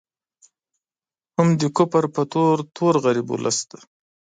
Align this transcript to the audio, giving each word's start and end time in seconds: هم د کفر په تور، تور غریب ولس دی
هم 1.35 1.47
د 1.61 1.63
کفر 1.77 2.03
په 2.15 2.21
تور، 2.33 2.57
تور 2.75 2.93
غریب 3.05 3.27
ولس 3.31 3.57
دی 3.69 3.79